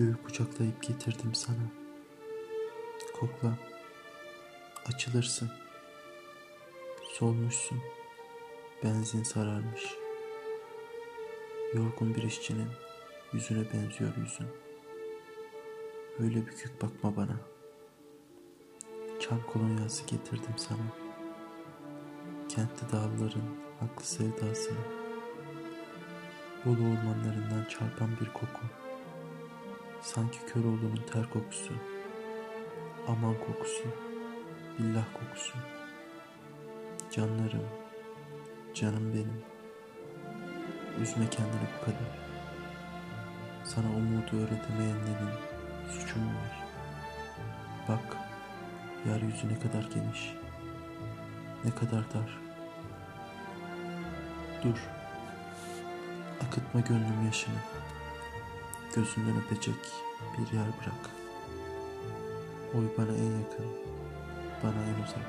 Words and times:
Göğü 0.00 0.16
kucaklayıp 0.24 0.82
getirdim 0.82 1.34
sana. 1.34 1.70
Kokla. 3.20 3.58
Açılırsın. 4.86 5.50
Solmuşsun. 7.12 7.78
Benzin 8.84 9.22
sararmış. 9.22 9.94
Yorgun 11.74 12.14
bir 12.14 12.22
işçinin 12.22 12.68
yüzüne 13.32 13.72
benziyor 13.72 14.16
yüzün. 14.16 14.46
Öyle 16.18 16.46
bükük 16.46 16.82
bakma 16.82 17.16
bana. 17.16 17.36
Çam 19.20 19.42
kolonyası 19.46 20.06
getirdim 20.06 20.54
sana. 20.56 20.94
Kentli 22.48 22.92
dağların 22.92 23.56
haklı 23.80 24.04
sevdasını. 24.04 24.78
Bolu 26.64 26.82
ormanlarından 26.82 27.64
çarpan 27.68 28.10
bir 28.20 28.32
koku. 28.32 28.89
Sanki 30.02 30.38
Köroğlu'nun 30.46 31.00
ter 31.12 31.30
kokusu. 31.30 31.74
Aman 33.08 33.34
kokusu. 33.34 33.84
Billah 34.78 35.04
kokusu. 35.14 35.54
Canlarım. 37.10 37.66
Canım 38.74 39.12
benim. 39.12 39.42
Üzme 41.02 41.30
kendini 41.30 41.68
bu 41.80 41.84
kadar. 41.84 42.20
Sana 43.64 43.86
umudu 43.86 44.36
öğretemeyenlerin 44.36 45.30
suçu 45.90 46.18
mu 46.18 46.26
var? 46.26 46.64
Bak, 47.88 48.16
yeryüzü 49.06 49.48
ne 49.48 49.58
kadar 49.58 49.82
geniş, 49.82 50.34
ne 51.64 51.70
kadar 51.70 52.04
dar. 52.14 52.40
Dur, 54.64 54.88
akıtma 56.46 56.80
gönlüm 56.80 57.24
yaşını, 57.26 57.54
gözünden 58.94 59.36
öpecek 59.46 59.74
bir 60.38 60.56
yer 60.56 60.66
bırak. 60.66 61.10
Oy 62.74 62.84
bana 62.98 63.16
en 63.16 63.38
yakın, 63.40 63.66
bana 64.62 64.84
en 64.84 65.02
uzak, 65.04 65.26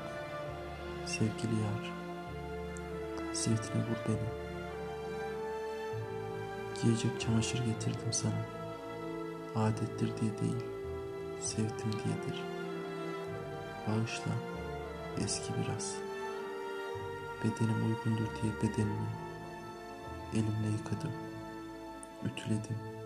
sevgili 1.06 1.60
yar, 1.62 1.92
hasretine 3.28 3.82
vur 3.82 4.08
beni. 4.08 4.42
Giyecek 6.82 7.20
çamaşır 7.20 7.58
getirdim 7.64 8.12
sana. 8.12 8.46
Adettir 9.56 10.06
diye 10.20 10.38
değil, 10.38 10.64
sevdim 11.40 11.92
diyedir. 11.92 12.42
Bağışla, 13.88 14.32
eski 15.24 15.52
biraz. 15.54 15.96
Bedenim 17.44 17.86
uygundur 17.86 18.28
diye 18.42 18.52
bedenimi 18.62 19.08
elimle 20.32 20.68
yıkadım. 20.78 21.12
Ütüledim. 22.24 23.01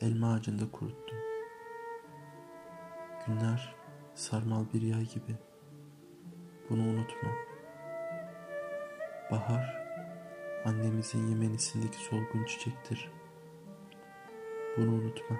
Elma 0.00 0.34
ağacında 0.34 0.70
kuruttum. 0.72 1.18
Günler 3.26 3.74
sarmal 4.14 4.64
bir 4.74 4.82
yay 4.82 5.08
gibi. 5.08 5.36
Bunu 6.70 6.82
unutma. 6.82 7.30
Bahar 9.30 9.86
annemizin 10.64 11.26
yemenisindeki 11.26 11.98
solgun 11.98 12.44
çiçektir. 12.44 13.10
Bunu 14.76 14.94
unutma. 14.94 15.36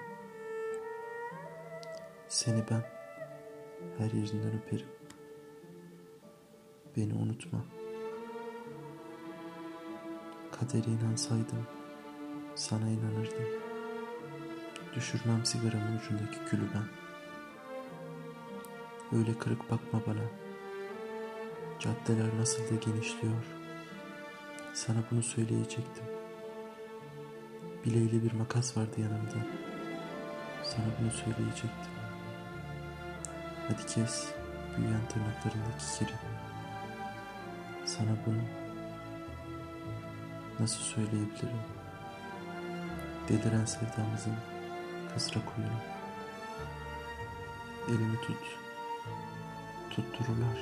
Seni 2.28 2.64
ben 2.70 2.84
her 3.98 4.10
yerinden 4.10 4.62
öperim. 4.62 4.88
Beni 6.96 7.14
unutma. 7.14 7.64
Kadere 10.52 10.90
inansaydım 10.90 11.66
sana 12.54 12.88
inanırdım. 12.88 13.67
Düşürmem 14.96 15.44
sigaramın 15.44 15.98
ucundaki 15.98 16.44
külü 16.50 16.62
ben. 16.74 16.88
Öyle 19.18 19.38
kırık 19.38 19.70
bakma 19.70 20.00
bana. 20.06 20.24
Caddeler 21.78 22.38
nasıl 22.38 22.62
da 22.62 22.74
genişliyor. 22.74 23.42
Sana 24.74 24.98
bunu 25.10 25.22
söyleyecektim. 25.22 26.04
Bileğli 27.84 28.24
bir 28.24 28.32
makas 28.32 28.76
vardı 28.76 29.00
yanımda. 29.00 29.46
Sana 30.64 30.84
bunu 31.00 31.10
söyleyecektim. 31.10 31.92
Hadi 33.68 33.86
kes 33.86 34.28
büyüyen 34.76 35.06
tırnaklarındaki 35.08 35.98
kiri. 35.98 36.12
Sana 37.84 38.10
bunu 38.26 38.42
nasıl 40.60 40.80
söyleyebilirim? 40.80 41.62
Deliren 43.28 43.64
sevdamızın 43.64 44.34
kızrak 45.14 45.58
oyunu. 45.58 45.78
Elimi 47.88 48.20
tut. 48.20 48.58
Tuttururlar. 49.90 50.58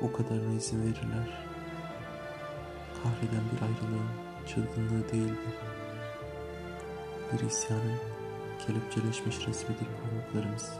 O 0.00 0.12
kadarına 0.12 0.54
izin 0.54 0.82
verirler. 0.82 1.44
Kahreden 3.02 3.44
bir 3.52 3.62
ayrılığın 3.62 4.08
çılgınlığı 4.46 5.12
değil 5.12 5.32
bu. 5.32 5.74
Bir 7.36 7.46
isyanın 7.46 7.98
kelepçeleşmiş 8.66 9.46
resmidir 9.46 9.86
parmaklarımız. 10.02 10.72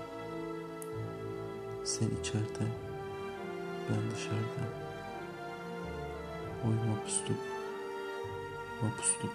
Sen 1.85 2.09
içeride, 2.21 2.67
ben 3.91 4.11
dışarıda. 4.11 4.65
Oy 6.65 6.75
mapusluk, 6.89 7.41
mapusluk. 8.83 9.35